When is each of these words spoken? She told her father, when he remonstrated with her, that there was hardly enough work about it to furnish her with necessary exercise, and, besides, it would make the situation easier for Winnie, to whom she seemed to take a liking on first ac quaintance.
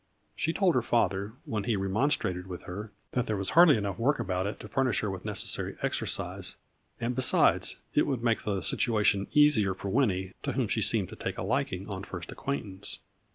She 0.35 0.51
told 0.51 0.73
her 0.73 0.81
father, 0.81 1.33
when 1.45 1.65
he 1.65 1.75
remonstrated 1.75 2.47
with 2.47 2.63
her, 2.63 2.91
that 3.11 3.27
there 3.27 3.37
was 3.37 3.51
hardly 3.51 3.77
enough 3.77 3.99
work 3.99 4.17
about 4.19 4.47
it 4.47 4.59
to 4.61 4.67
furnish 4.67 5.01
her 5.01 5.11
with 5.11 5.25
necessary 5.25 5.77
exercise, 5.83 6.55
and, 6.99 7.15
besides, 7.15 7.75
it 7.93 8.07
would 8.07 8.23
make 8.23 8.41
the 8.41 8.61
situation 8.61 9.27
easier 9.33 9.75
for 9.75 9.89
Winnie, 9.89 10.33
to 10.41 10.53
whom 10.53 10.67
she 10.67 10.81
seemed 10.81 11.09
to 11.09 11.15
take 11.15 11.37
a 11.37 11.43
liking 11.43 11.87
on 11.87 12.03
first 12.03 12.31
ac 12.31 12.37
quaintance. 12.37 12.97